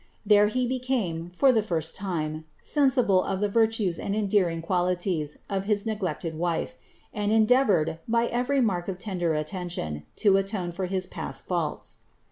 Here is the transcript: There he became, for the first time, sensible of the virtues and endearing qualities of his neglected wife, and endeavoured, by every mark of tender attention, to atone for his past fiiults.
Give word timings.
There 0.25 0.47
he 0.47 0.65
became, 0.67 1.29
for 1.29 1.51
the 1.51 1.61
first 1.61 1.95
time, 1.95 2.45
sensible 2.59 3.21
of 3.21 3.39
the 3.39 3.47
virtues 3.47 3.99
and 3.99 4.15
endearing 4.15 4.63
qualities 4.63 5.37
of 5.47 5.65
his 5.65 5.85
neglected 5.85 6.35
wife, 6.35 6.73
and 7.13 7.31
endeavoured, 7.31 7.99
by 8.07 8.25
every 8.25 8.61
mark 8.61 8.87
of 8.87 8.97
tender 8.97 9.35
attention, 9.35 10.07
to 10.15 10.37
atone 10.37 10.71
for 10.71 10.87
his 10.87 11.05
past 11.05 11.47
fiiults. 11.47 11.97